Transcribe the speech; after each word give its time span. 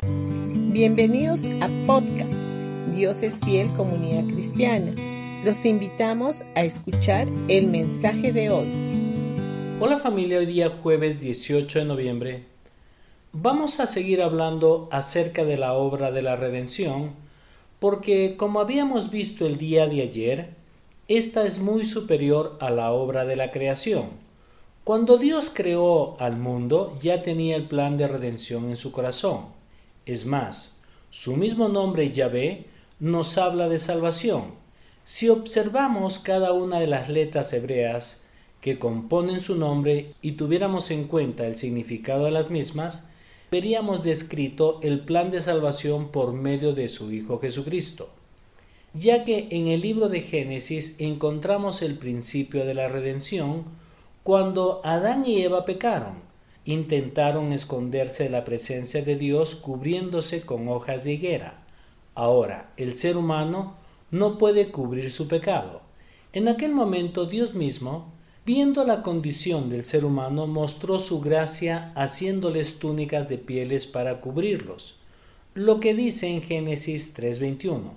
Bienvenidos 0.00 1.46
a 1.60 1.68
podcast 1.84 2.46
Dios 2.92 3.24
es 3.24 3.40
fiel 3.40 3.72
comunidad 3.72 4.32
cristiana. 4.32 4.92
Los 5.44 5.64
invitamos 5.66 6.44
a 6.54 6.62
escuchar 6.62 7.26
el 7.48 7.66
mensaje 7.66 8.32
de 8.32 8.48
hoy. 8.50 8.68
Hola 9.80 9.98
familia, 9.98 10.38
hoy 10.38 10.46
día 10.46 10.70
jueves 10.70 11.20
18 11.20 11.80
de 11.80 11.84
noviembre 11.84 12.44
vamos 13.32 13.80
a 13.80 13.88
seguir 13.88 14.22
hablando 14.22 14.88
acerca 14.92 15.44
de 15.44 15.56
la 15.56 15.72
obra 15.72 16.12
de 16.12 16.22
la 16.22 16.36
redención 16.36 17.10
porque 17.80 18.36
como 18.36 18.60
habíamos 18.60 19.10
visto 19.10 19.46
el 19.46 19.56
día 19.56 19.88
de 19.88 20.02
ayer, 20.02 20.50
esta 21.08 21.44
es 21.44 21.58
muy 21.58 21.84
superior 21.84 22.56
a 22.60 22.70
la 22.70 22.92
obra 22.92 23.24
de 23.24 23.34
la 23.34 23.50
creación. 23.50 24.10
Cuando 24.84 25.18
Dios 25.18 25.50
creó 25.52 26.16
al 26.20 26.36
mundo 26.36 26.96
ya 27.00 27.20
tenía 27.20 27.56
el 27.56 27.66
plan 27.66 27.96
de 27.96 28.06
redención 28.06 28.70
en 28.70 28.76
su 28.76 28.92
corazón. 28.92 29.57
Es 30.08 30.24
más, 30.24 30.78
su 31.10 31.36
mismo 31.36 31.68
nombre 31.68 32.10
Yahvé 32.10 32.64
nos 32.98 33.36
habla 33.36 33.68
de 33.68 33.76
salvación. 33.76 34.54
Si 35.04 35.28
observamos 35.28 36.18
cada 36.18 36.54
una 36.54 36.80
de 36.80 36.86
las 36.86 37.10
letras 37.10 37.52
hebreas 37.52 38.24
que 38.62 38.78
componen 38.78 39.38
su 39.40 39.56
nombre 39.56 40.14
y 40.22 40.32
tuviéramos 40.32 40.90
en 40.92 41.04
cuenta 41.04 41.46
el 41.46 41.58
significado 41.58 42.24
de 42.24 42.30
las 42.30 42.48
mismas, 42.48 43.10
veríamos 43.50 44.02
descrito 44.02 44.80
el 44.82 45.00
plan 45.00 45.30
de 45.30 45.42
salvación 45.42 46.08
por 46.08 46.32
medio 46.32 46.72
de 46.72 46.88
su 46.88 47.12
Hijo 47.12 47.38
Jesucristo, 47.38 48.08
ya 48.94 49.24
que 49.24 49.48
en 49.50 49.68
el 49.68 49.82
libro 49.82 50.08
de 50.08 50.22
Génesis 50.22 50.98
encontramos 51.00 51.82
el 51.82 51.98
principio 51.98 52.64
de 52.64 52.72
la 52.72 52.88
redención 52.88 53.64
cuando 54.22 54.80
Adán 54.84 55.26
y 55.26 55.42
Eva 55.42 55.66
pecaron, 55.66 56.27
intentaron 56.70 57.52
esconderse 57.52 58.24
de 58.24 58.30
la 58.30 58.44
presencia 58.44 59.02
de 59.02 59.16
Dios 59.16 59.56
cubriéndose 59.56 60.42
con 60.42 60.68
hojas 60.68 61.04
de 61.04 61.12
higuera. 61.14 61.64
Ahora, 62.14 62.70
el 62.76 62.96
ser 62.96 63.16
humano 63.16 63.74
no 64.10 64.38
puede 64.38 64.70
cubrir 64.70 65.10
su 65.10 65.28
pecado. 65.28 65.82
En 66.32 66.48
aquel 66.48 66.72
momento 66.72 67.26
Dios 67.26 67.54
mismo 67.54 68.12
Viendo 68.48 68.82
la 68.84 69.02
condición 69.02 69.68
del 69.68 69.84
ser 69.84 70.06
humano, 70.06 70.46
mostró 70.46 70.98
su 70.98 71.20
gracia 71.20 71.92
haciéndoles 71.94 72.78
túnicas 72.78 73.28
de 73.28 73.36
pieles 73.36 73.86
para 73.86 74.22
cubrirlos, 74.22 75.00
lo 75.52 75.80
que 75.80 75.92
dice 75.92 76.28
en 76.28 76.40
Génesis 76.40 77.12
3:21. 77.12 77.92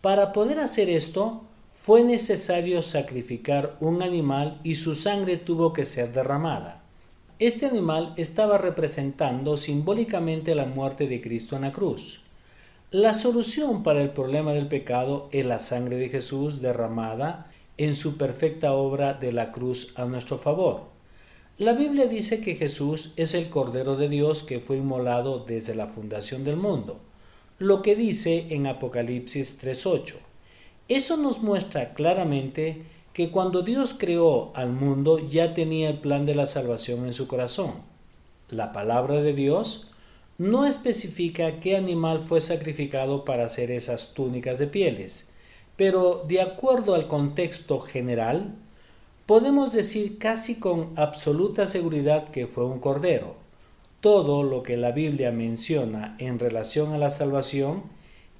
Para 0.00 0.32
poder 0.32 0.58
hacer 0.58 0.90
esto, 0.90 1.44
fue 1.70 2.02
necesario 2.02 2.82
sacrificar 2.82 3.76
un 3.78 4.02
animal 4.02 4.58
y 4.64 4.74
su 4.74 4.96
sangre 4.96 5.36
tuvo 5.36 5.72
que 5.72 5.84
ser 5.84 6.12
derramada. 6.12 6.82
Este 7.38 7.66
animal 7.66 8.14
estaba 8.16 8.56
representando 8.56 9.58
simbólicamente 9.58 10.54
la 10.54 10.64
muerte 10.64 11.06
de 11.06 11.20
Cristo 11.20 11.54
en 11.54 11.62
la 11.62 11.72
cruz. 11.72 12.22
La 12.90 13.12
solución 13.12 13.82
para 13.82 14.00
el 14.00 14.08
problema 14.08 14.54
del 14.54 14.68
pecado 14.68 15.28
es 15.32 15.44
la 15.44 15.58
sangre 15.58 15.96
de 15.98 16.08
Jesús 16.08 16.62
derramada 16.62 17.50
en 17.76 17.94
su 17.94 18.16
perfecta 18.16 18.72
obra 18.72 19.12
de 19.12 19.32
la 19.32 19.52
cruz 19.52 19.92
a 19.98 20.06
nuestro 20.06 20.38
favor. 20.38 20.84
La 21.58 21.74
Biblia 21.74 22.06
dice 22.06 22.40
que 22.40 22.54
Jesús 22.54 23.12
es 23.16 23.34
el 23.34 23.50
Cordero 23.50 23.96
de 23.96 24.08
Dios 24.08 24.42
que 24.42 24.60
fue 24.60 24.78
inmolado 24.78 25.40
desde 25.40 25.74
la 25.74 25.88
fundación 25.88 26.42
del 26.42 26.56
mundo, 26.56 27.00
lo 27.58 27.82
que 27.82 27.96
dice 27.96 28.46
en 28.48 28.66
Apocalipsis 28.66 29.62
3.8. 29.62 30.14
Eso 30.88 31.18
nos 31.18 31.42
muestra 31.42 31.92
claramente 31.92 32.86
que 33.16 33.30
cuando 33.30 33.62
Dios 33.62 33.96
creó 33.98 34.50
al 34.54 34.72
mundo 34.74 35.18
ya 35.18 35.54
tenía 35.54 35.88
el 35.88 36.00
plan 36.00 36.26
de 36.26 36.34
la 36.34 36.44
salvación 36.44 37.06
en 37.06 37.14
su 37.14 37.26
corazón. 37.26 37.72
La 38.50 38.72
palabra 38.72 39.22
de 39.22 39.32
Dios 39.32 39.90
no 40.36 40.66
especifica 40.66 41.58
qué 41.58 41.78
animal 41.78 42.20
fue 42.20 42.42
sacrificado 42.42 43.24
para 43.24 43.46
hacer 43.46 43.70
esas 43.70 44.12
túnicas 44.12 44.58
de 44.58 44.66
pieles, 44.66 45.30
pero 45.76 46.26
de 46.28 46.42
acuerdo 46.42 46.94
al 46.94 47.08
contexto 47.08 47.78
general, 47.78 48.54
podemos 49.24 49.72
decir 49.72 50.18
casi 50.18 50.60
con 50.60 50.90
absoluta 50.96 51.64
seguridad 51.64 52.28
que 52.28 52.46
fue 52.46 52.66
un 52.66 52.80
cordero. 52.80 53.36
Todo 54.02 54.42
lo 54.42 54.62
que 54.62 54.76
la 54.76 54.90
Biblia 54.90 55.32
menciona 55.32 56.16
en 56.18 56.38
relación 56.38 56.92
a 56.92 56.98
la 56.98 57.08
salvación 57.08 57.82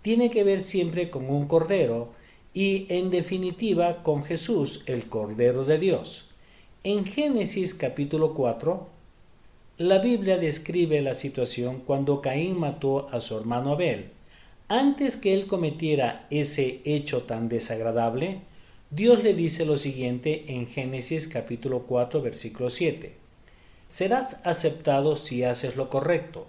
tiene 0.00 0.30
que 0.30 0.44
ver 0.44 0.62
siempre 0.62 1.10
con 1.10 1.28
un 1.28 1.46
cordero 1.46 2.21
y 2.54 2.86
en 2.88 3.10
definitiva 3.10 4.02
con 4.02 4.24
Jesús, 4.24 4.84
el 4.86 5.08
Cordero 5.08 5.64
de 5.64 5.78
Dios. 5.78 6.30
En 6.84 7.06
Génesis 7.06 7.74
capítulo 7.74 8.34
4, 8.34 8.88
la 9.78 9.98
Biblia 9.98 10.36
describe 10.36 11.00
la 11.00 11.14
situación 11.14 11.80
cuando 11.86 12.20
Caín 12.20 12.58
mató 12.58 13.08
a 13.10 13.20
su 13.20 13.36
hermano 13.36 13.72
Abel 13.72 14.10
antes 14.74 15.18
que 15.18 15.34
él 15.34 15.48
cometiera 15.48 16.26
ese 16.30 16.80
hecho 16.86 17.24
tan 17.24 17.50
desagradable, 17.50 18.40
Dios 18.90 19.22
le 19.22 19.34
dice 19.34 19.66
lo 19.66 19.76
siguiente 19.76 20.44
en 20.48 20.66
Génesis 20.66 21.28
capítulo 21.28 21.82
4 21.82 22.22
versículo 22.22 22.70
7. 22.70 23.14
Serás 23.86 24.46
aceptado 24.46 25.16
si 25.16 25.44
haces 25.44 25.76
lo 25.76 25.90
correcto, 25.90 26.46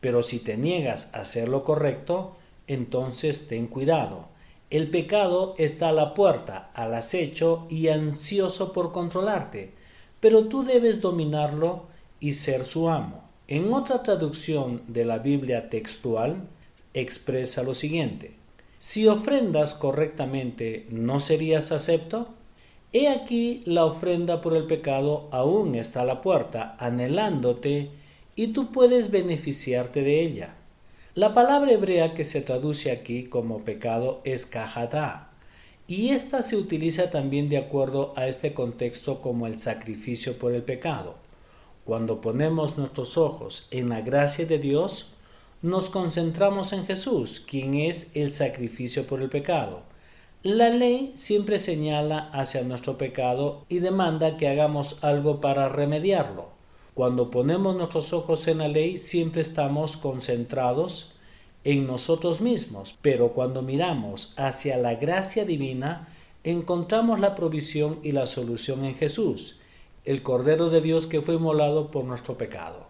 pero 0.00 0.22
si 0.22 0.38
te 0.38 0.56
niegas 0.56 1.14
a 1.14 1.20
hacer 1.20 1.50
lo 1.50 1.62
correcto, 1.62 2.34
entonces 2.66 3.46
ten 3.46 3.66
cuidado. 3.66 4.28
El 4.70 4.88
pecado 4.88 5.56
está 5.58 5.88
a 5.88 5.92
la 5.92 6.14
puerta, 6.14 6.70
al 6.74 6.94
acecho 6.94 7.66
y 7.68 7.88
ansioso 7.88 8.72
por 8.72 8.92
controlarte, 8.92 9.72
pero 10.20 10.44
tú 10.44 10.62
debes 10.62 11.00
dominarlo 11.00 11.86
y 12.20 12.34
ser 12.34 12.64
su 12.64 12.88
amo. 12.88 13.24
En 13.48 13.72
otra 13.72 14.04
traducción 14.04 14.82
de 14.86 15.04
la 15.04 15.18
Biblia 15.18 15.68
textual, 15.68 16.36
expresa 16.94 17.64
lo 17.64 17.74
siguiente. 17.74 18.36
Si 18.78 19.08
ofrendas 19.08 19.74
correctamente, 19.74 20.86
¿no 20.90 21.18
serías 21.18 21.72
acepto? 21.72 22.28
He 22.92 23.08
aquí 23.08 23.62
la 23.66 23.84
ofrenda 23.84 24.40
por 24.40 24.56
el 24.56 24.68
pecado 24.68 25.28
aún 25.32 25.74
está 25.74 26.02
a 26.02 26.04
la 26.04 26.20
puerta, 26.20 26.76
anhelándote, 26.78 27.90
y 28.36 28.48
tú 28.48 28.70
puedes 28.70 29.10
beneficiarte 29.10 30.02
de 30.02 30.22
ella. 30.22 30.54
La 31.16 31.34
palabra 31.34 31.72
hebrea 31.72 32.14
que 32.14 32.22
se 32.22 32.40
traduce 32.40 32.92
aquí 32.92 33.24
como 33.24 33.64
pecado 33.64 34.20
es 34.22 34.46
kajatá, 34.46 35.32
y 35.88 36.10
esta 36.10 36.40
se 36.40 36.54
utiliza 36.56 37.10
también 37.10 37.48
de 37.48 37.58
acuerdo 37.58 38.12
a 38.14 38.28
este 38.28 38.54
contexto 38.54 39.20
como 39.20 39.48
el 39.48 39.58
sacrificio 39.58 40.38
por 40.38 40.52
el 40.52 40.62
pecado. 40.62 41.16
Cuando 41.84 42.20
ponemos 42.20 42.78
nuestros 42.78 43.18
ojos 43.18 43.66
en 43.72 43.88
la 43.88 44.02
gracia 44.02 44.46
de 44.46 44.60
Dios, 44.60 45.14
nos 45.62 45.90
concentramos 45.90 46.72
en 46.72 46.86
Jesús, 46.86 47.40
quien 47.40 47.74
es 47.74 48.14
el 48.14 48.32
sacrificio 48.32 49.04
por 49.04 49.20
el 49.20 49.30
pecado. 49.30 49.82
La 50.44 50.70
ley 50.70 51.10
siempre 51.16 51.58
señala 51.58 52.30
hacia 52.32 52.62
nuestro 52.62 52.98
pecado 52.98 53.64
y 53.68 53.80
demanda 53.80 54.36
que 54.36 54.46
hagamos 54.46 55.02
algo 55.02 55.40
para 55.40 55.68
remediarlo. 55.68 56.59
Cuando 56.94 57.30
ponemos 57.30 57.76
nuestros 57.76 58.12
ojos 58.12 58.48
en 58.48 58.58
la 58.58 58.68
ley 58.68 58.98
siempre 58.98 59.40
estamos 59.40 59.96
concentrados 59.96 61.14
en 61.64 61.86
nosotros 61.86 62.40
mismos, 62.40 62.96
pero 63.02 63.32
cuando 63.32 63.62
miramos 63.62 64.34
hacia 64.38 64.76
la 64.76 64.94
gracia 64.94 65.44
divina 65.44 66.08
encontramos 66.42 67.20
la 67.20 67.34
provisión 67.34 67.98
y 68.02 68.12
la 68.12 68.26
solución 68.26 68.84
en 68.84 68.94
Jesús, 68.94 69.60
el 70.04 70.22
Cordero 70.22 70.70
de 70.70 70.80
Dios 70.80 71.06
que 71.06 71.20
fue 71.20 71.38
molado 71.38 71.90
por 71.90 72.04
nuestro 72.04 72.38
pecado. 72.38 72.86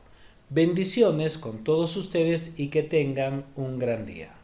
Bendiciones 0.49 1.39
con 1.39 1.65
todos 1.65 1.97
ustedes 1.97 2.59
y 2.59 2.69
que 2.69 2.83
tengan 2.83 3.45
un 3.57 3.79
gran 3.79 4.07
día. 4.07 4.40